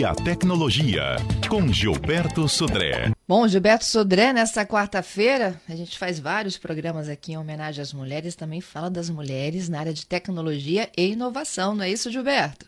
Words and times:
e 0.00 0.04
a 0.04 0.14
tecnologia, 0.14 1.16
com 1.46 1.70
Gilberto 1.70 2.48
Sodré. 2.48 3.12
Bom, 3.28 3.46
Gilberto 3.46 3.84
Sodré, 3.84 4.32
nesta 4.32 4.64
quarta-feira, 4.64 5.60
a 5.68 5.76
gente 5.76 5.98
faz 5.98 6.18
vários 6.18 6.56
programas 6.56 7.06
aqui 7.06 7.32
em 7.32 7.36
homenagem 7.36 7.82
às 7.82 7.92
mulheres, 7.92 8.34
também 8.34 8.62
fala 8.62 8.88
das 8.88 9.10
mulheres 9.10 9.68
na 9.68 9.78
área 9.78 9.92
de 9.92 10.06
tecnologia 10.06 10.90
e 10.96 11.10
inovação, 11.10 11.74
não 11.74 11.84
é 11.84 11.90
isso, 11.90 12.10
Gilberto? 12.10 12.64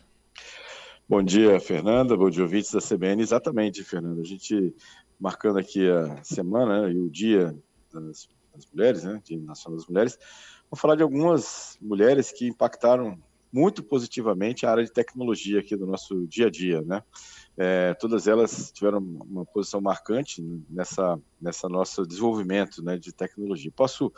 Bom 1.09 1.23
dia, 1.23 1.59
Fernanda, 1.59 2.15
bom 2.15 2.29
dia, 2.29 2.43
ouvintes 2.43 2.71
da 2.71 2.79
CBN. 2.79 3.23
Exatamente, 3.23 3.83
Fernanda. 3.83 4.21
A 4.21 4.25
gente 4.25 4.71
marcando 5.19 5.57
aqui 5.57 5.89
a 5.89 6.23
semana 6.23 6.83
né, 6.83 6.93
e 6.93 6.99
o 6.99 7.09
dia 7.09 7.57
das, 7.91 8.29
das 8.53 8.67
mulheres, 8.71 9.03
né, 9.03 9.19
Dia 9.23 9.39
Nacional 9.39 9.79
das 9.79 9.87
Mulheres, 9.87 10.19
vou 10.69 10.77
falar 10.77 10.95
de 10.95 11.01
algumas 11.01 11.79
mulheres 11.81 12.31
que 12.31 12.47
impactaram 12.47 13.17
muito 13.53 13.83
positivamente 13.83 14.65
a 14.65 14.71
área 14.71 14.83
de 14.83 14.91
tecnologia 14.91 15.59
aqui 15.59 15.75
do 15.75 15.85
nosso 15.85 16.25
dia 16.25 16.47
a 16.47 16.49
dia, 16.49 16.81
né? 16.81 17.03
É, 17.55 17.93
todas 17.93 18.25
elas 18.25 18.71
tiveram 18.71 18.97
uma 18.97 19.45
posição 19.45 19.79
marcante 19.79 20.41
nessa, 20.67 21.19
nessa 21.39 21.69
nosso 21.69 22.03
desenvolvimento 22.03 22.83
né, 22.83 22.97
de 22.97 23.13
tecnologia. 23.13 23.71
Posso 23.75 24.11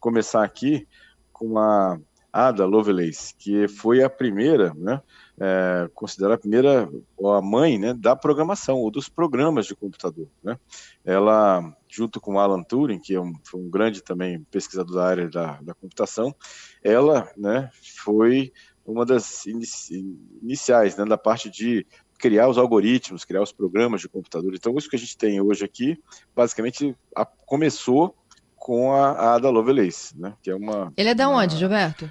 começar 0.00 0.42
aqui 0.42 0.88
com 1.32 1.56
a 1.56 2.00
Ada 2.32 2.64
Lovelace, 2.64 3.34
que 3.36 3.68
foi 3.68 4.02
a 4.02 4.10
primeira, 4.10 4.72
né, 4.74 5.00
é, 5.38 5.88
considerada 5.94 6.34
a 6.34 6.38
primeira, 6.38 6.88
a 7.36 7.42
mãe 7.42 7.78
né, 7.78 7.94
da 7.94 8.14
programação, 8.14 8.76
ou 8.76 8.90
dos 8.90 9.08
programas 9.08 9.66
de 9.66 9.74
computador. 9.74 10.28
Né? 10.42 10.58
Ela, 11.04 11.74
junto 11.88 12.20
com 12.20 12.38
Alan 12.38 12.62
Turing, 12.62 12.98
que 12.98 13.14
é 13.14 13.20
um, 13.20 13.32
foi 13.44 13.60
um 13.60 13.70
grande 13.70 14.02
também 14.02 14.42
pesquisador 14.50 14.96
da 14.96 15.06
área 15.06 15.28
da, 15.28 15.60
da 15.60 15.74
computação, 15.74 16.34
ela 16.82 17.30
né, 17.36 17.70
foi 18.04 18.52
uma 18.90 19.06
das 19.06 19.44
iniciais 19.46 20.96
né, 20.96 21.04
da 21.04 21.16
parte 21.16 21.48
de 21.48 21.86
criar 22.18 22.48
os 22.48 22.58
algoritmos, 22.58 23.24
criar 23.24 23.42
os 23.42 23.52
programas 23.52 24.00
de 24.00 24.08
computador. 24.08 24.54
Então, 24.54 24.76
isso 24.76 24.90
que 24.90 24.96
a 24.96 24.98
gente 24.98 25.16
tem 25.16 25.40
hoje 25.40 25.64
aqui, 25.64 25.98
basicamente, 26.34 26.94
a, 27.16 27.24
começou 27.24 28.14
com 28.56 28.92
a, 28.92 29.12
a 29.12 29.34
Ada 29.34 29.48
Lovelace, 29.48 30.18
né? 30.20 30.34
Que 30.42 30.50
é 30.50 30.54
uma. 30.54 30.92
Ele 30.96 31.08
é 31.08 31.14
da 31.14 31.28
uma, 31.28 31.42
onde, 31.42 31.56
Gilberto? 31.56 32.10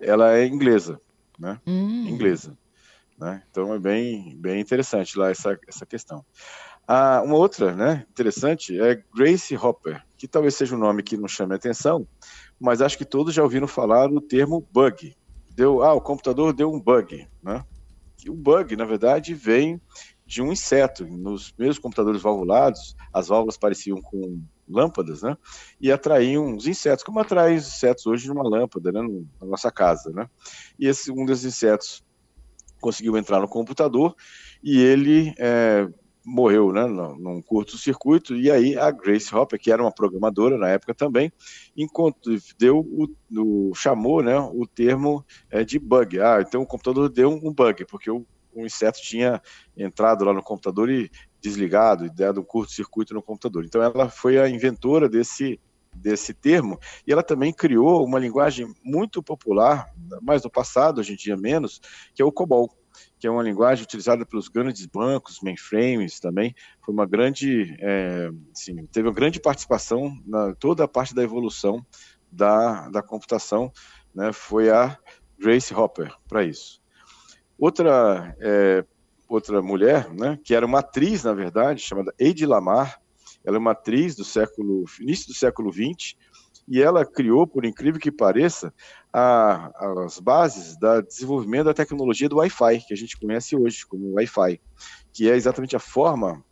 Ela 0.00 0.36
é 0.36 0.46
inglesa, 0.46 1.00
né? 1.38 1.60
Hum. 1.66 2.06
Inglesa, 2.08 2.56
né? 3.18 3.42
Então 3.50 3.74
é 3.74 3.78
bem, 3.78 4.36
bem 4.36 4.60
interessante 4.60 5.18
lá 5.18 5.30
essa, 5.30 5.58
essa 5.66 5.84
questão. 5.84 6.24
Ah, 6.86 7.20
uma 7.22 7.34
outra, 7.34 7.74
né? 7.74 8.06
Interessante 8.10 8.80
é 8.80 9.02
Grace 9.14 9.54
Hopper, 9.56 10.02
que 10.16 10.28
talvez 10.28 10.54
seja 10.54 10.74
um 10.74 10.78
nome 10.78 11.02
que 11.02 11.16
não 11.16 11.28
chame 11.28 11.52
a 11.52 11.56
atenção, 11.56 12.06
mas 12.58 12.80
acho 12.80 12.96
que 12.96 13.04
todos 13.04 13.34
já 13.34 13.42
ouviram 13.42 13.66
falar 13.66 14.10
o 14.10 14.20
termo 14.20 14.66
bug, 14.72 15.14
deu, 15.58 15.82
ah, 15.82 15.92
o 15.92 16.00
computador 16.00 16.52
deu 16.52 16.72
um 16.72 16.80
bug, 16.80 17.26
né? 17.42 17.64
E 18.24 18.30
o 18.30 18.34
bug, 18.34 18.76
na 18.76 18.84
verdade, 18.84 19.34
vem 19.34 19.80
de 20.24 20.40
um 20.40 20.52
inseto. 20.52 21.04
Nos 21.04 21.52
meus 21.58 21.80
computadores 21.80 22.22
valvulados, 22.22 22.94
as 23.12 23.26
válvulas 23.26 23.56
pareciam 23.56 24.00
com 24.00 24.40
lâmpadas, 24.68 25.22
né? 25.22 25.36
E 25.80 25.90
atraíam 25.90 26.54
os 26.54 26.68
insetos, 26.68 27.02
como 27.02 27.18
atraem 27.18 27.56
os 27.56 27.66
insetos 27.66 28.06
hoje 28.06 28.28
numa 28.28 28.48
lâmpada, 28.48 28.92
né? 28.92 29.02
Na 29.40 29.48
nossa 29.48 29.72
casa, 29.72 30.12
né? 30.12 30.30
E 30.78 30.86
esse, 30.86 31.10
um 31.10 31.26
desses 31.26 31.56
insetos 31.56 32.04
conseguiu 32.80 33.16
entrar 33.16 33.40
no 33.40 33.48
computador 33.48 34.14
e 34.62 34.80
ele 34.80 35.34
é, 35.38 35.88
morreu 36.28 36.72
né, 36.72 36.86
num 36.86 37.40
curto-circuito, 37.40 38.36
e 38.36 38.50
aí 38.50 38.76
a 38.76 38.90
Grace 38.90 39.34
Hopper, 39.34 39.58
que 39.58 39.72
era 39.72 39.82
uma 39.82 39.90
programadora 39.90 40.58
na 40.58 40.68
época 40.68 40.94
também, 40.94 41.32
deu 42.58 42.80
o, 42.80 43.08
o 43.34 43.74
chamou 43.74 44.22
né, 44.22 44.38
o 44.38 44.66
termo 44.66 45.24
é, 45.50 45.64
de 45.64 45.78
bug. 45.78 46.20
Ah, 46.20 46.44
então 46.46 46.60
o 46.60 46.66
computador 46.66 47.08
deu 47.08 47.30
um 47.30 47.52
bug, 47.52 47.86
porque 47.86 48.10
o, 48.10 48.26
o 48.52 48.66
inseto 48.66 49.00
tinha 49.00 49.40
entrado 49.74 50.22
lá 50.24 50.34
no 50.34 50.42
computador 50.42 50.90
e 50.90 51.10
desligado, 51.40 52.04
e 52.04 52.10
dado 52.10 52.42
um 52.42 52.44
curto-circuito 52.44 53.14
no 53.14 53.22
computador. 53.22 53.64
Então 53.64 53.82
ela 53.82 54.10
foi 54.10 54.38
a 54.38 54.50
inventora 54.50 55.08
desse, 55.08 55.58
desse 55.94 56.34
termo, 56.34 56.78
e 57.06 57.12
ela 57.12 57.22
também 57.22 57.54
criou 57.54 58.04
uma 58.04 58.18
linguagem 58.18 58.70
muito 58.84 59.22
popular, 59.22 59.90
mais 60.20 60.42
no 60.42 60.50
passado, 60.50 60.98
hoje 60.98 61.14
em 61.14 61.16
dia 61.16 61.38
menos, 61.38 61.80
que 62.14 62.20
é 62.20 62.24
o 62.24 62.32
COBOL 62.32 62.68
que 63.18 63.26
é 63.26 63.30
uma 63.30 63.42
linguagem 63.42 63.84
utilizada 63.84 64.24
pelos 64.24 64.48
grandes 64.48 64.86
bancos, 64.86 65.40
mainframes 65.42 66.20
também, 66.20 66.54
foi 66.84 66.94
uma 66.94 67.06
grande, 67.06 67.76
é, 67.80 68.30
assim, 68.52 68.86
teve 68.86 69.08
uma 69.08 69.14
grande 69.14 69.40
participação 69.40 70.16
na 70.26 70.54
toda 70.54 70.84
a 70.84 70.88
parte 70.88 71.14
da 71.14 71.22
evolução 71.22 71.84
da, 72.30 72.88
da 72.90 73.02
computação, 73.02 73.72
né, 74.14 74.32
foi 74.32 74.70
a 74.70 74.96
Grace 75.38 75.74
Hopper 75.74 76.14
para 76.28 76.44
isso. 76.44 76.80
Outra, 77.58 78.36
é, 78.40 78.84
outra 79.28 79.60
mulher, 79.60 80.12
né, 80.12 80.38
que 80.44 80.54
era 80.54 80.64
uma 80.64 80.80
atriz, 80.80 81.24
na 81.24 81.32
verdade, 81.32 81.80
chamada 81.80 82.14
Eide 82.18 82.46
Lamar, 82.46 83.00
ela 83.44 83.56
é 83.56 83.60
uma 83.60 83.72
atriz 83.72 84.14
do 84.14 84.24
século, 84.24 84.84
início 85.00 85.28
do 85.28 85.34
século 85.34 85.72
XX, 85.72 86.16
e 86.68 86.82
ela 86.82 87.04
criou, 87.04 87.46
por 87.46 87.64
incrível 87.64 88.00
que 88.00 88.12
pareça, 88.12 88.72
a, 89.12 89.72
as 90.04 90.18
bases 90.18 90.76
do 90.76 91.02
desenvolvimento 91.02 91.66
da 91.66 91.74
tecnologia 91.74 92.28
do 92.28 92.36
Wi-Fi, 92.36 92.84
que 92.86 92.94
a 92.94 92.96
gente 92.96 93.18
conhece 93.18 93.56
hoje 93.56 93.86
como 93.86 94.14
Wi-Fi, 94.14 94.60
que 95.12 95.30
é 95.30 95.34
exatamente 95.34 95.74
a 95.74 95.80
forma 95.80 96.44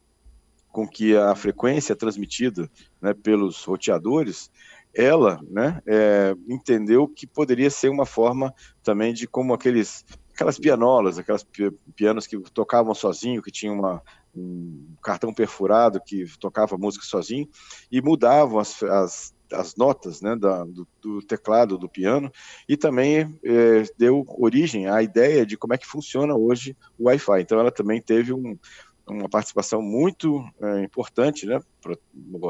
com 0.72 0.86
que 0.86 1.16
a 1.16 1.34
frequência 1.34 1.96
transmitida 1.96 2.70
né, 3.00 3.14
pelos 3.14 3.64
roteadores, 3.64 4.50
ela 4.94 5.40
né, 5.48 5.80
é, 5.86 6.34
entendeu 6.48 7.06
que 7.06 7.26
poderia 7.26 7.70
ser 7.70 7.88
uma 7.88 8.06
forma 8.06 8.54
também 8.82 9.12
de 9.12 9.26
como 9.26 9.52
aqueles 9.52 10.04
aquelas 10.36 10.58
pianolas, 10.58 11.18
aquelas 11.18 11.46
pianos 11.94 12.26
que 12.26 12.38
tocavam 12.50 12.94
sozinho, 12.94 13.40
que 13.40 13.50
tinham 13.50 13.78
uma, 13.78 14.02
um 14.36 14.94
cartão 15.02 15.32
perfurado 15.32 15.98
que 15.98 16.26
tocava 16.38 16.76
música 16.76 17.06
sozinho 17.06 17.48
e 17.90 18.02
mudavam 18.02 18.58
as, 18.58 18.82
as 18.82 19.34
as 19.52 19.76
notas 19.76 20.20
né, 20.20 20.34
da, 20.36 20.64
do, 20.64 20.86
do, 21.00 21.22
teclado 21.22 21.78
do 21.78 21.88
piano 21.88 22.30
e 22.68 22.76
também 22.76 23.38
é, 23.44 23.84
deu 23.96 24.24
origem 24.38 24.88
à 24.88 25.02
ideia 25.02 25.46
de 25.46 25.56
como 25.56 25.74
é 25.74 25.78
que 25.78 25.86
funciona 25.86 26.34
hoje 26.34 26.76
o 26.98 27.04
Wi-Fi. 27.04 27.40
Então 27.40 27.58
ela 27.58 27.70
também 27.70 28.00
teve 28.00 28.32
um, 28.32 28.58
uma 29.06 29.28
participação 29.28 29.80
muito 29.80 30.44
é, 30.60 30.82
importante, 30.82 31.46
né? 31.46 31.60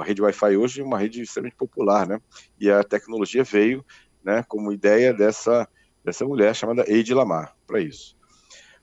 A 0.00 0.04
rede 0.04 0.22
Wi-Fi 0.22 0.56
hoje 0.56 0.80
é 0.80 0.84
uma 0.84 0.98
rede 0.98 1.22
extremamente 1.22 1.56
popular, 1.56 2.06
né? 2.06 2.20
E 2.58 2.70
a 2.70 2.82
tecnologia 2.82 3.44
veio, 3.44 3.84
né, 4.24 4.44
como 4.48 4.72
ideia 4.72 5.12
dessa 5.12 5.68
dessa 6.02 6.24
mulher 6.24 6.54
chamada 6.54 6.84
Eide 6.88 7.12
Lamar 7.12 7.56
para 7.66 7.80
isso. 7.80 8.16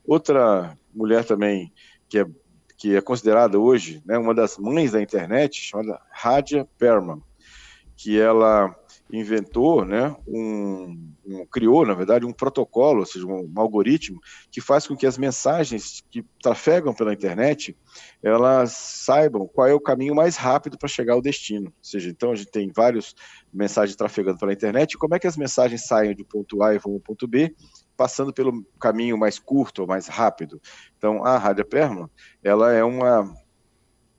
Outra 0.05 0.77
mulher 0.93 1.23
também 1.23 1.71
que 2.09 2.19
é 2.19 2.25
que 2.77 2.95
é 2.97 3.01
considerada 3.01 3.57
hoje 3.57 4.03
né, 4.05 4.17
uma 4.17 4.33
das 4.33 4.57
mães 4.57 4.91
da 4.91 5.01
internet, 5.01 5.61
chamada 5.61 6.01
Radia 6.11 6.67
Perman 6.77 7.23
que 7.95 8.19
ela 8.19 8.75
inventou, 9.11 9.85
né, 9.85 10.15
um, 10.27 11.13
um, 11.25 11.45
criou, 11.45 11.85
na 11.85 11.93
verdade, 11.93 12.25
um 12.25 12.33
protocolo, 12.33 13.01
ou 13.01 13.05
seja, 13.05 13.25
um, 13.25 13.51
um, 13.55 13.59
algoritmo 13.59 14.19
que 14.51 14.59
faz 14.59 14.87
com 14.87 14.95
que 14.95 15.05
as 15.05 15.17
mensagens 15.17 16.03
que 16.09 16.25
trafegam 16.41 16.93
pela 16.93 17.13
internet, 17.13 17.77
elas 18.23 18.71
saibam 18.71 19.47
qual 19.47 19.67
é 19.67 19.73
o 19.73 19.79
caminho 19.79 20.15
mais 20.15 20.35
rápido 20.35 20.77
para 20.77 20.89
chegar 20.89 21.13
ao 21.13 21.21
destino. 21.21 21.67
Ou 21.67 21.73
seja, 21.83 22.09
então 22.09 22.31
a 22.31 22.35
gente 22.35 22.51
tem 22.51 22.71
várias 22.75 23.13
mensagens 23.53 23.95
trafegando 23.95 24.39
pela 24.39 24.53
internet, 24.53 24.97
como 24.97 25.13
é 25.13 25.19
que 25.19 25.27
as 25.27 25.37
mensagens 25.37 25.85
saem 25.85 26.15
do 26.15 26.25
ponto 26.25 26.63
A 26.63 26.73
e 26.73 26.79
vão 26.79 26.93
ao 26.93 26.99
ponto 26.99 27.27
B, 27.27 27.55
passando 27.95 28.33
pelo 28.33 28.65
caminho 28.79 29.17
mais 29.17 29.37
curto 29.37 29.83
ou 29.83 29.87
mais 29.87 30.07
rápido. 30.07 30.59
Então, 30.97 31.23
a 31.23 31.37
Rádio 31.37 31.65
Perma, 31.65 32.09
ela 32.43 32.73
é 32.73 32.83
uma 32.83 33.31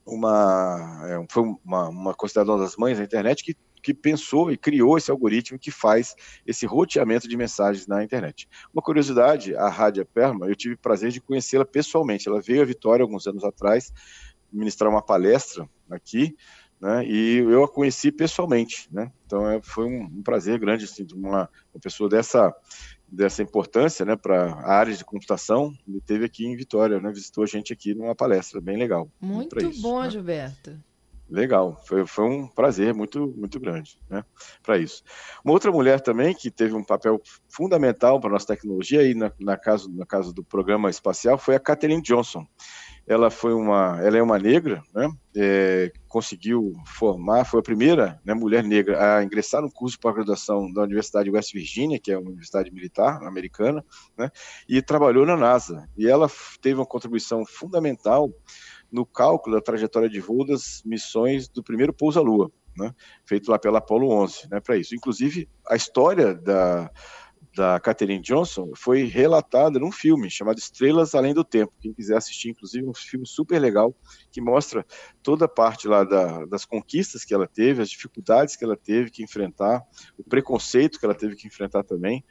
uma, 0.07 1.01
é, 1.05 1.27
foi 1.31 1.43
uma, 1.65 1.89
uma 1.89 2.15
considerada 2.15 2.53
uma 2.53 2.59
das 2.59 2.77
mães 2.77 2.99
da 2.99 3.05
internet 3.05 3.43
que 3.43 3.57
que 3.85 3.93
pensou 3.93 4.51
e 4.51 4.57
criou 4.57 4.97
esse 4.97 5.11
algoritmo 5.11 5.59
que 5.59 5.71
faz 5.71 6.17
esse 6.47 6.65
roteamento 6.65 7.29
de 7.29 7.37
mensagens 7.37 7.87
na 7.87 8.03
internet. 8.03 8.49
Uma 8.73 8.83
curiosidade, 8.83 9.55
a 9.55 9.69
Rádia 9.69 10.07
Perma, 10.07 10.49
eu 10.49 10.57
tive 10.57 10.75
o 10.75 10.79
prazer 10.79 11.11
de 11.11 11.21
conhecê-la 11.21 11.67
pessoalmente. 11.67 12.27
Ela 12.27 12.41
veio 12.41 12.63
a 12.63 12.65
Vitória 12.65 13.03
alguns 13.03 13.27
anos 13.27 13.45
atrás 13.45 13.93
ministrar 14.51 14.91
uma 14.91 15.03
palestra 15.03 15.69
aqui, 15.91 16.35
né, 16.81 17.05
e 17.05 17.39
eu 17.39 17.65
a 17.65 17.69
conheci 17.69 18.11
pessoalmente, 18.13 18.89
né, 18.93 19.11
então 19.27 19.49
é, 19.51 19.61
foi 19.63 19.85
um, 19.85 20.05
um, 20.05 20.23
prazer 20.23 20.59
grande, 20.59 20.85
assim, 20.85 21.07
uma, 21.13 21.49
uma 21.73 21.81
pessoa 21.83 22.09
dessa, 22.09 22.55
dessa 23.15 23.43
importância, 23.43 24.05
né, 24.05 24.17
para 24.17 24.53
a 24.53 24.75
área 24.75 24.95
de 24.95 25.05
computação, 25.05 25.73
ele 25.87 26.01
teve 26.01 26.25
aqui 26.25 26.47
em 26.47 26.57
Vitória, 26.57 27.01
né, 27.01 27.11
visitou 27.11 27.45
a 27.45 27.47
gente 27.47 27.73
aqui 27.73 27.95
numa 27.95 28.15
palestra, 28.15 28.61
bem 28.61 28.77
legal. 28.77 29.09
Muito 29.21 29.59
isso, 29.59 29.81
bom, 29.81 30.03
né? 30.03 30.11
Gilberto. 30.11 30.77
Legal, 31.31 31.81
foi, 31.87 32.07
foi 32.07 32.25
um 32.25 32.47
prazer 32.47 32.93
muito, 32.93 33.33
muito 33.37 33.59
grande 33.59 33.99
né, 34.11 34.23
para 34.63 34.77
isso. 34.77 35.03
Uma 35.43 35.55
outra 35.55 35.73
mulher 35.73 36.01
também 36.01 36.35
que 36.35 36.51
teve 36.51 36.75
um 36.75 36.85
papel 36.85 37.21
fundamental 37.49 38.21
para 38.21 38.29
a 38.29 38.33
nossa 38.35 38.47
tecnologia, 38.47 39.01
aí 39.01 39.15
na, 39.15 39.33
na, 39.41 39.57
caso, 39.57 39.89
no 39.89 40.05
caso 40.05 40.35
do 40.35 40.45
programa 40.45 40.91
espacial, 40.91 41.39
foi 41.39 41.55
a 41.55 41.61
Catherine 41.61 42.03
Johnson. 42.03 42.47
Ela 43.07 43.31
foi 43.31 43.53
uma, 43.53 44.01
ela 44.03 44.17
é 44.17 44.23
uma 44.23 44.39
negra, 44.39 44.83
né? 44.95 45.11
É, 45.37 45.93
conseguiu 46.09 46.73
formar, 46.87 47.45
foi 47.45 47.61
a 47.61 47.63
primeira 47.63 48.21
né, 48.25 48.33
mulher 48.33 48.65
negra 48.65 49.19
a 49.19 49.25
ingressar 49.25 49.61
no 49.61 49.71
curso 49.71 49.97
de 49.97 50.01
pós-graduação 50.01 50.73
da 50.73 50.83
Universidade 50.83 51.25
de 51.25 51.35
West 51.35 51.53
Virginia, 51.53 52.01
que 52.01 52.11
é 52.11 52.17
uma 52.17 52.29
universidade 52.29 52.71
militar 52.71 53.23
americana, 53.25 53.85
né? 54.17 54.31
E 54.69 54.81
trabalhou 54.81 55.27
na 55.27 55.37
NASA. 55.37 55.87
E 55.97 56.09
ela 56.09 56.31
teve 56.63 56.77
uma 56.77 56.87
contribuição 56.87 57.45
fundamental 57.45 58.31
no 58.91 59.05
cálculo 59.05 59.57
da 59.57 59.63
trajetória 59.63 60.09
de 60.09 60.21
voo 60.21 60.47
das 60.47 60.83
missões 60.85 61.49
do 61.49 61.63
primeiro 61.63 61.93
pouso 61.93 62.19
à 62.19 62.23
Lua, 62.23 62.51
né? 62.77 62.95
Feito 63.27 63.51
lá 63.51 63.59
pela 63.59 63.79
Apollo 63.79 64.09
11, 64.09 64.49
né? 64.51 64.61
Para 64.61 64.77
isso, 64.79 64.95
inclusive 64.95 65.49
a 65.69 65.77
história 65.77 66.35
da 66.35 66.91
da 67.55 67.79
Katherine 67.79 68.21
Johnson 68.21 68.73
foi 68.75 69.05
relatada 69.05 69.79
num 69.79 69.93
filme 69.93 70.29
chamado 70.29 70.59
Estrelas 70.59 71.15
Além 71.15 71.33
do 71.33 71.45
Tempo. 71.45 71.73
Quem 71.81 71.93
quiser 71.93 72.17
assistir, 72.17 72.51
inclusive, 72.51 72.87
um 72.87 72.95
filme 72.95 73.27
super 73.27 73.59
legal 73.61 73.95
que 74.33 74.41
mostra 74.41 74.85
toda 75.23 75.45
a 75.45 75.49
parte 75.49 75.87
lá 75.87 76.05
da, 76.05 76.45
das 76.47 76.65
conquistas 76.65 77.25
que 77.25 77.33
ela 77.33 77.47
teve, 77.47 77.81
as 77.81 77.89
dificuldades 77.91 78.57
que 78.57 78.65
ela 78.65 78.77
teve 78.77 79.11
que 79.11 79.23
enfrentar, 79.23 79.83
o 80.19 80.25
preconceito 80.25 80.99
que 80.99 81.05
ela 81.05 81.15
teve 81.15 81.37
que 81.37 81.47
enfrentar 81.47 81.85
também. 81.85 82.25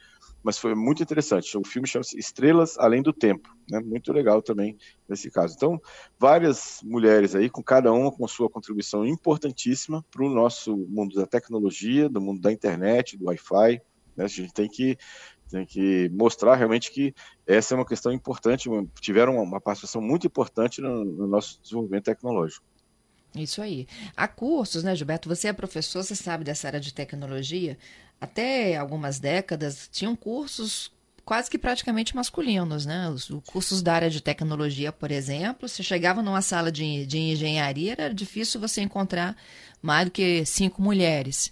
Mas 0.43 0.57
foi 0.57 0.75
muito 0.75 1.01
interessante. 1.01 1.57
O 1.57 1.65
filme 1.65 1.87
chama-se 1.87 2.19
Estrelas 2.19 2.77
Além 2.77 3.01
do 3.01 3.13
Tempo, 3.13 3.49
né? 3.71 3.79
Muito 3.79 4.11
legal 4.11 4.41
também 4.41 4.77
nesse 5.07 5.31
caso. 5.31 5.53
Então, 5.55 5.81
várias 6.19 6.81
mulheres 6.83 7.33
aí, 7.33 7.49
com 7.49 7.63
cada 7.63 7.93
uma 7.93 8.11
com 8.11 8.27
sua 8.27 8.49
contribuição 8.49 9.05
importantíssima 9.05 10.03
para 10.11 10.25
o 10.25 10.29
nosso 10.29 10.75
mundo 10.75 11.15
da 11.15 11.25
tecnologia, 11.25 12.09
do 12.09 12.19
mundo 12.19 12.41
da 12.41 12.51
internet, 12.51 13.17
do 13.17 13.27
Wi-Fi, 13.27 13.81
né? 14.15 14.25
A 14.25 14.27
gente 14.27 14.53
tem 14.53 14.67
que, 14.67 14.97
tem 15.49 15.65
que 15.65 16.09
mostrar 16.09 16.55
realmente 16.55 16.91
que 16.91 17.13
essa 17.45 17.73
é 17.73 17.77
uma 17.77 17.85
questão 17.85 18.11
importante, 18.11 18.69
tiveram 18.99 19.41
uma 19.41 19.59
participação 19.59 20.01
muito 20.01 20.27
importante 20.27 20.81
no, 20.81 21.03
no 21.03 21.27
nosso 21.27 21.59
desenvolvimento 21.61 22.05
tecnológico. 22.05 22.65
Isso 23.35 23.61
aí. 23.61 23.87
Há 24.15 24.27
cursos, 24.27 24.83
né, 24.83 24.95
Gilberto? 24.95 25.27
Você 25.27 25.47
é 25.47 25.53
professor, 25.53 26.03
você 26.03 26.15
sabe 26.15 26.43
dessa 26.43 26.67
área 26.67 26.79
de 26.79 26.93
tecnologia. 26.93 27.77
Até 28.21 28.77
algumas 28.77 29.19
décadas 29.19 29.89
tinham 29.91 30.15
cursos 30.15 30.91
quase 31.25 31.49
que 31.49 31.57
praticamente 31.57 32.15
masculinos, 32.15 32.85
né? 32.85 33.09
Os, 33.09 33.29
os, 33.29 33.43
cursos 33.45 33.81
da 33.81 33.93
área 33.93 34.09
de 34.09 34.21
tecnologia, 34.21 34.91
por 34.91 35.11
exemplo, 35.11 35.67
você 35.67 35.81
chegava 35.81 36.21
numa 36.21 36.41
sala 36.41 36.71
de, 36.71 37.05
de 37.05 37.17
engenharia, 37.17 37.93
era 37.93 38.13
difícil 38.13 38.59
você 38.59 38.81
encontrar 38.81 39.35
mais 39.81 40.05
do 40.05 40.11
que 40.11 40.45
cinco 40.45 40.81
mulheres. 40.81 41.51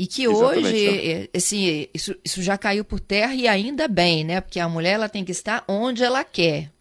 E 0.00 0.06
que 0.06 0.24
Exatamente. 0.24 0.66
hoje 0.66 1.30
assim, 1.36 1.86
isso, 1.92 2.16
isso 2.24 2.40
já 2.40 2.56
caiu 2.56 2.82
por 2.82 2.98
terra 2.98 3.34
e 3.34 3.46
ainda 3.46 3.86
bem, 3.86 4.24
né? 4.24 4.40
Porque 4.40 4.58
a 4.58 4.66
mulher 4.66 4.92
ela 4.92 5.10
tem 5.10 5.22
que 5.22 5.30
estar 5.30 5.62
onde 5.68 6.02
ela 6.02 6.24
quer. 6.24 6.72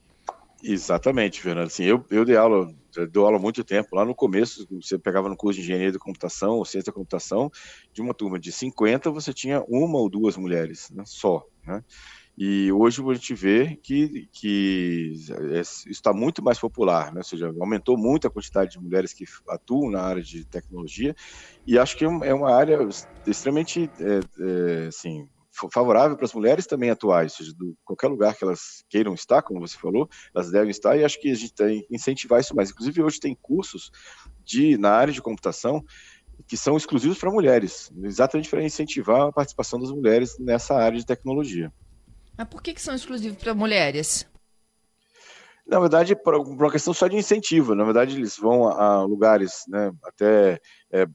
Exatamente, 0.63 1.41
Fernando. 1.41 1.67
Assim, 1.67 1.83
eu, 1.83 2.05
eu 2.09 2.23
dei 2.23 2.37
aula, 2.37 2.73
dou 3.11 3.25
aula 3.25 3.35
há 3.35 3.41
muito 3.41 3.61
tempo. 3.61 3.93
Lá 3.93 4.05
no 4.05 4.15
começo, 4.15 4.65
você 4.81 4.97
pegava 4.97 5.27
no 5.27 5.35
curso 5.35 5.59
de 5.59 5.65
engenharia 5.65 5.91
de 5.91 5.99
computação 5.99 6.51
ou 6.51 6.63
ciência 6.63 6.93
da 6.93 6.95
computação, 6.95 7.51
de 7.91 8.01
uma 8.01 8.13
turma 8.13 8.39
de 8.39 8.53
50, 8.53 9.11
você 9.11 9.33
tinha 9.33 9.65
uma 9.67 9.99
ou 9.99 10.09
duas 10.09 10.37
mulheres 10.37 10.89
né, 10.89 11.03
só. 11.05 11.45
Né? 11.67 11.83
E 12.41 12.71
hoje 12.71 13.03
a 13.05 13.13
gente 13.15 13.33
vê 13.33 13.75
que, 13.83 14.29
que 14.31 15.11
isso 15.59 15.89
está 15.89 16.13
muito 16.13 16.41
mais 16.41 16.57
popular, 16.57 17.11
né? 17.11 17.19
ou 17.19 17.23
seja, 17.25 17.53
aumentou 17.59 17.97
muito 17.97 18.25
a 18.25 18.31
quantidade 18.31 18.71
de 18.71 18.79
mulheres 18.79 19.11
que 19.11 19.25
atuam 19.49 19.91
na 19.91 20.01
área 20.01 20.23
de 20.23 20.45
tecnologia, 20.45 21.13
e 21.67 21.77
acho 21.77 21.97
que 21.97 22.05
é 22.05 22.33
uma 22.33 22.55
área 22.55 22.79
extremamente 23.27 23.91
é, 23.99 24.19
é, 24.39 24.87
assim, 24.87 25.27
favorável 25.73 26.15
para 26.15 26.23
as 26.23 26.33
mulheres 26.33 26.65
também 26.65 26.89
atuais, 26.89 27.33
ou 27.33 27.37
seja, 27.39 27.53
do, 27.57 27.75
qualquer 27.83 28.07
lugar 28.07 28.33
que 28.33 28.45
elas 28.45 28.85
queiram 28.89 29.13
estar, 29.13 29.41
como 29.41 29.59
você 29.59 29.77
falou, 29.77 30.07
elas 30.33 30.49
devem 30.49 30.69
estar, 30.69 30.95
e 30.95 31.03
acho 31.03 31.19
que 31.19 31.29
a 31.29 31.35
gente 31.35 31.53
tem 31.53 31.81
que 31.81 31.93
incentivar 31.93 32.39
isso 32.39 32.55
mais. 32.55 32.69
Inclusive, 32.69 33.03
hoje 33.03 33.19
tem 33.19 33.37
cursos 33.41 33.91
de, 34.45 34.77
na 34.77 34.91
área 34.91 35.11
de 35.11 35.21
computação 35.21 35.83
que 36.47 36.55
são 36.55 36.77
exclusivos 36.77 37.17
para 37.17 37.29
mulheres, 37.29 37.91
exatamente 38.01 38.49
para 38.49 38.63
incentivar 38.63 39.23
a 39.23 39.31
participação 39.33 39.77
das 39.77 39.91
mulheres 39.91 40.39
nessa 40.39 40.73
área 40.73 40.97
de 40.97 41.05
tecnologia. 41.05 41.69
Mas 42.39 42.47
por 42.47 42.63
que, 42.63 42.73
que 42.73 42.81
são 42.81 42.95
exclusivos 42.95 43.37
para 43.37 43.53
mulheres? 43.53 44.25
Na 45.67 45.77
verdade, 45.77 46.15
por 46.15 46.35
uma 46.35 46.71
questão 46.71 46.93
só 46.93 47.05
de 47.09 47.17
incentivo. 47.17 47.75
Na 47.75 47.83
verdade, 47.83 48.15
eles 48.15 48.37
vão 48.37 48.69
a, 48.69 49.03
lugares, 49.03 49.65
né, 49.67 49.91
até 50.05 50.57
é, 50.89 51.05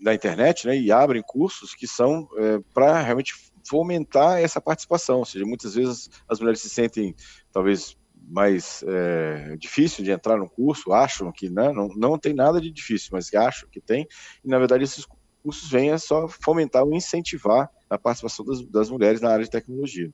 na 0.00 0.12
internet, 0.12 0.66
né, 0.66 0.76
e 0.76 0.90
abrem 0.90 1.22
cursos 1.24 1.72
que 1.72 1.86
são 1.86 2.28
é, 2.36 2.58
para 2.74 3.00
realmente 3.00 3.32
fomentar 3.64 4.40
essa 4.40 4.60
participação. 4.60 5.18
Ou 5.20 5.24
seja, 5.24 5.46
muitas 5.46 5.76
vezes 5.76 6.10
as 6.28 6.40
mulheres 6.40 6.60
se 6.60 6.68
sentem, 6.68 7.14
talvez, 7.52 7.96
mais 8.28 8.82
é, 8.88 9.56
difícil 9.56 10.02
de 10.02 10.10
entrar 10.10 10.36
no 10.36 10.50
curso, 10.50 10.92
acham 10.92 11.30
que 11.30 11.48
né, 11.48 11.70
não, 11.72 11.86
não 11.94 12.18
tem 12.18 12.34
nada 12.34 12.60
de 12.60 12.72
difícil, 12.72 13.10
mas 13.12 13.32
acham 13.32 13.68
que 13.70 13.80
tem, 13.80 14.04
e 14.44 14.48
na 14.48 14.58
verdade 14.58 14.82
esses 14.82 15.06
cursos 15.44 15.70
vêm 15.70 15.92
é 15.92 15.98
só 15.98 16.26
fomentar 16.26 16.82
ou 16.82 16.92
incentivar 16.92 17.70
a 17.88 17.96
participação 17.96 18.44
das, 18.44 18.66
das 18.66 18.90
mulheres 18.90 19.20
na 19.20 19.30
área 19.30 19.44
de 19.44 19.50
tecnologia. 19.50 20.12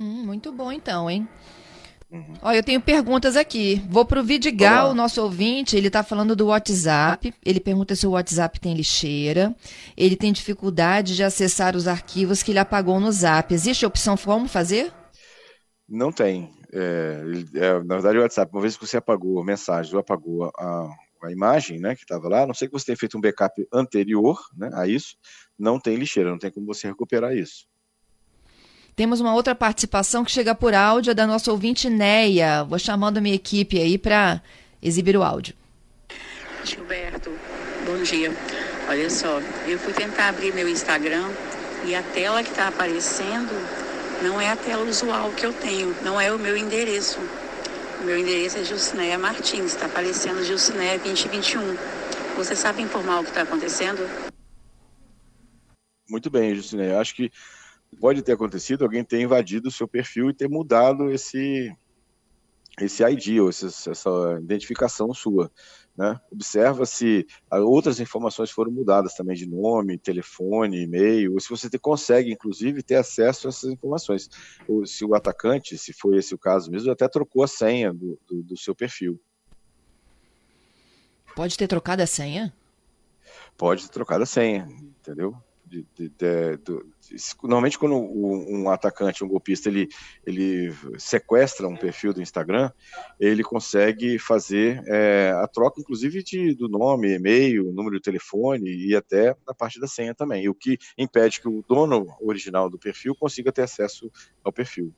Hum, 0.00 0.24
muito 0.24 0.52
bom 0.52 0.72
então, 0.72 1.10
hein? 1.10 1.28
Uhum. 2.12 2.34
Olha, 2.42 2.58
eu 2.58 2.62
tenho 2.62 2.80
perguntas 2.80 3.36
aqui. 3.36 3.82
Vou 3.88 4.04
para 4.04 4.20
o 4.20 4.22
Vidigal, 4.22 4.90
o 4.90 4.94
nosso 4.94 5.22
ouvinte. 5.22 5.76
Ele 5.76 5.86
está 5.86 6.02
falando 6.02 6.36
do 6.36 6.48
WhatsApp. 6.48 7.32
Ele 7.42 7.58
pergunta 7.58 7.96
se 7.96 8.06
o 8.06 8.10
WhatsApp 8.10 8.60
tem 8.60 8.74
lixeira. 8.74 9.54
Ele 9.96 10.14
tem 10.14 10.30
dificuldade 10.30 11.16
de 11.16 11.24
acessar 11.24 11.74
os 11.74 11.88
arquivos 11.88 12.42
que 12.42 12.52
ele 12.52 12.58
apagou 12.58 13.00
no 13.00 13.10
Zap. 13.10 13.52
Existe 13.54 13.86
a 13.86 13.88
opção 13.88 14.14
como 14.14 14.46
fazer? 14.46 14.92
Não 15.88 16.12
tem. 16.12 16.50
É, 16.70 17.22
é, 17.54 17.82
na 17.82 17.94
verdade, 17.94 18.18
o 18.18 18.20
WhatsApp, 18.20 18.52
uma 18.52 18.60
vez 18.60 18.76
que 18.76 18.86
você 18.86 18.98
apagou 18.98 19.40
a 19.40 19.44
mensagem 19.44 19.94
ou 19.94 20.00
apagou 20.00 20.52
a, 20.58 20.90
a 21.22 21.32
imagem 21.32 21.78
né, 21.78 21.94
que 21.94 22.02
estava 22.02 22.28
lá, 22.28 22.42
a 22.42 22.46
não 22.46 22.54
sei 22.54 22.68
que 22.68 22.72
você 22.72 22.86
tenha 22.86 22.96
feito 22.96 23.16
um 23.16 23.20
backup 23.20 23.66
anterior 23.72 24.38
né, 24.54 24.70
a 24.74 24.86
isso, 24.86 25.16
não 25.58 25.78
tem 25.78 25.96
lixeira, 25.96 26.30
não 26.30 26.38
tem 26.38 26.50
como 26.50 26.66
você 26.66 26.88
recuperar 26.88 27.34
isso. 27.34 27.66
Temos 28.94 29.20
uma 29.20 29.34
outra 29.34 29.54
participação 29.54 30.22
que 30.22 30.30
chega 30.30 30.54
por 30.54 30.74
áudio 30.74 31.12
é 31.12 31.14
da 31.14 31.26
nossa 31.26 31.50
ouvinte 31.50 31.88
Neia. 31.88 32.62
Vou 32.64 32.78
chamando 32.78 33.18
a 33.18 33.20
minha 33.20 33.34
equipe 33.34 33.80
aí 33.80 33.96
para 33.96 34.42
exibir 34.82 35.16
o 35.16 35.22
áudio. 35.22 35.54
Gilberto, 36.62 37.30
bom 37.86 38.02
dia. 38.02 38.30
Olha 38.88 39.08
só, 39.08 39.40
eu 39.66 39.78
fui 39.78 39.94
tentar 39.94 40.28
abrir 40.28 40.54
meu 40.54 40.68
Instagram 40.68 41.26
e 41.86 41.94
a 41.94 42.02
tela 42.02 42.42
que 42.42 42.50
está 42.50 42.68
aparecendo 42.68 43.50
não 44.22 44.40
é 44.40 44.50
a 44.50 44.56
tela 44.56 44.84
usual 44.84 45.30
que 45.32 45.46
eu 45.46 45.52
tenho, 45.54 45.96
não 46.04 46.20
é 46.20 46.30
o 46.30 46.38
meu 46.38 46.56
endereço. 46.56 47.18
O 48.00 48.04
meu 48.04 48.18
endereço 48.18 48.58
é 48.58 48.64
Jucinéia 48.64 49.18
Martins, 49.18 49.72
está 49.72 49.86
aparecendo 49.86 50.44
Jucinéia 50.44 50.98
2021. 50.98 51.76
Você 52.36 52.54
sabe 52.54 52.82
informar 52.82 53.20
o 53.20 53.24
que 53.24 53.30
está 53.30 53.42
acontecendo? 53.42 54.06
Muito 56.10 56.28
bem, 56.28 56.54
Jucinéia. 56.54 57.00
Acho 57.00 57.14
que 57.14 57.32
pode 58.00 58.22
ter 58.22 58.32
acontecido 58.32 58.82
alguém 58.82 59.04
ter 59.04 59.20
invadido 59.20 59.68
o 59.68 59.72
seu 59.72 59.86
perfil 59.86 60.30
e 60.30 60.34
ter 60.34 60.48
mudado 60.48 61.10
esse 61.10 61.74
esse 62.80 63.04
ID 63.04 63.38
ou 63.40 63.50
essa, 63.50 63.90
essa 63.90 64.38
identificação 64.40 65.12
sua. 65.12 65.50
Né? 65.96 66.18
Observa 66.30 66.86
se 66.86 67.26
outras 67.50 68.00
informações 68.00 68.50
foram 68.50 68.72
mudadas 68.72 69.14
também 69.14 69.36
de 69.36 69.46
nome, 69.46 69.98
telefone, 69.98 70.84
e-mail, 70.84 71.34
ou 71.34 71.40
se 71.40 71.50
você 71.50 71.68
consegue, 71.78 72.32
inclusive, 72.32 72.82
ter 72.82 72.94
acesso 72.94 73.46
a 73.46 73.50
essas 73.50 73.70
informações. 73.70 74.30
Ou 74.66 74.86
se 74.86 75.04
o 75.04 75.14
atacante, 75.14 75.76
se 75.76 75.92
foi 75.92 76.16
esse 76.16 76.34
o 76.34 76.38
caso 76.38 76.70
mesmo, 76.70 76.90
até 76.90 77.06
trocou 77.08 77.42
a 77.42 77.48
senha 77.48 77.92
do, 77.92 78.18
do, 78.26 78.42
do 78.42 78.56
seu 78.56 78.74
perfil. 78.74 79.20
Pode 81.36 81.56
ter 81.58 81.68
trocado 81.68 82.02
a 82.02 82.06
senha? 82.06 82.52
Pode 83.56 83.82
ter 83.82 83.92
trocado 83.92 84.22
a 84.22 84.26
senha, 84.26 84.66
entendeu? 84.98 85.36
De, 85.72 85.86
de, 85.94 86.08
de, 86.08 87.18
normalmente 87.42 87.78
quando 87.78 87.96
um, 87.96 88.68
atacante, 88.68 89.24
um 89.24 89.28
golpista, 89.28 89.70
ele, 89.70 89.88
ele 90.26 90.74
sequestra 90.98 91.66
um 91.66 91.76
perfil 91.76 92.12
do 92.12 92.20
Instagram, 92.20 92.70
ele 93.18 93.42
consegue 93.42 94.18
fazer 94.18 94.82
é, 94.86 95.32
a 95.34 95.48
troca, 95.48 95.80
inclusive, 95.80 96.22
de, 96.22 96.54
do 96.54 96.68
nome, 96.68 97.14
e-mail, 97.14 97.72
número 97.72 97.96
de 97.96 98.02
telefone 98.02 98.70
e 98.70 98.94
até 98.94 99.34
a 99.48 99.54
parte 99.54 99.80
da 99.80 99.86
senha 99.86 100.14
também, 100.14 100.48
o 100.48 100.54
que 100.54 100.76
impede 100.98 101.40
que 101.40 101.48
o 101.48 101.64
dono 101.66 102.14
original 102.20 102.68
do 102.68 102.78
perfil 102.78 103.14
consiga 103.14 103.50
ter 103.50 103.62
acesso 103.62 104.10
ao 104.44 104.52
perfil. 104.52 104.92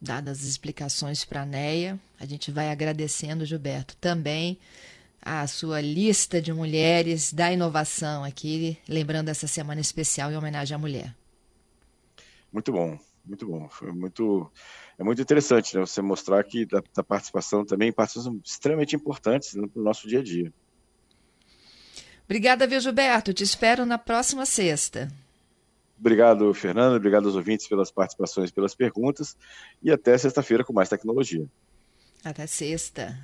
Dadas 0.00 0.40
as 0.40 0.44
explicações 0.44 1.24
para 1.24 1.42
a 1.42 1.46
NEA, 1.46 1.98
a 2.18 2.26
gente 2.26 2.50
vai 2.50 2.70
agradecendo, 2.70 3.44
Gilberto, 3.44 3.96
também 3.96 4.58
a 5.20 5.46
sua 5.46 5.80
lista 5.80 6.40
de 6.40 6.52
mulheres 6.52 7.32
da 7.32 7.52
inovação 7.52 8.24
aqui, 8.24 8.78
lembrando 8.88 9.28
essa 9.28 9.46
semana 9.46 9.80
especial 9.80 10.30
em 10.30 10.36
homenagem 10.36 10.74
à 10.74 10.78
mulher. 10.78 11.14
Muito 12.52 12.72
bom, 12.72 12.98
muito 13.24 13.46
bom. 13.46 13.68
Foi 13.68 13.92
muito, 13.92 14.50
é 14.98 15.04
muito 15.04 15.20
interessante 15.20 15.74
né, 15.76 15.80
você 15.80 16.00
mostrar 16.00 16.42
que 16.44 16.64
da, 16.64 16.82
da 16.94 17.02
participação 17.02 17.64
também, 17.64 17.92
participações 17.92 18.40
extremamente 18.44 18.96
importantes 18.96 19.54
no, 19.54 19.70
no 19.74 19.82
nosso 19.82 20.08
dia 20.08 20.20
a 20.20 20.22
dia. 20.22 20.52
Obrigada, 22.24 22.66
viu, 22.66 22.80
Gilberto? 22.80 23.32
Te 23.32 23.42
espero 23.42 23.86
na 23.86 23.96
próxima 23.96 24.44
sexta. 24.44 25.08
Obrigado, 25.98 26.52
Fernando. 26.54 26.94
Obrigado 26.94 27.26
aos 27.26 27.34
ouvintes 27.34 27.66
pelas 27.66 27.90
participações, 27.90 28.50
pelas 28.50 28.74
perguntas. 28.74 29.36
E 29.82 29.90
até 29.90 30.16
sexta-feira 30.16 30.62
com 30.62 30.72
mais 30.72 30.88
tecnologia. 30.88 31.46
Até 32.22 32.46
sexta. 32.46 33.18